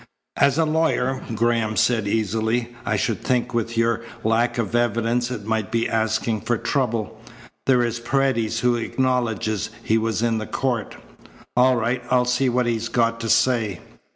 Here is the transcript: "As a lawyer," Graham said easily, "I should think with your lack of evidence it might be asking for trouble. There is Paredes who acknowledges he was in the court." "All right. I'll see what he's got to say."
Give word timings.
"As 0.37 0.57
a 0.57 0.65
lawyer," 0.65 1.21
Graham 1.35 1.75
said 1.77 2.07
easily, 2.07 2.75
"I 2.87 2.95
should 2.95 3.21
think 3.21 3.53
with 3.53 3.77
your 3.77 4.01
lack 4.23 4.57
of 4.57 4.73
evidence 4.73 5.29
it 5.29 5.45
might 5.45 5.69
be 5.71 5.87
asking 5.87 6.41
for 6.41 6.57
trouble. 6.57 7.21
There 7.67 7.83
is 7.83 7.99
Paredes 7.99 8.61
who 8.61 8.77
acknowledges 8.77 9.69
he 9.83 9.99
was 9.99 10.23
in 10.23 10.39
the 10.39 10.47
court." 10.47 10.95
"All 11.55 11.75
right. 11.75 12.01
I'll 12.09 12.25
see 12.25 12.49
what 12.49 12.65
he's 12.65 12.89
got 12.89 13.19
to 13.19 13.29
say." 13.29 13.79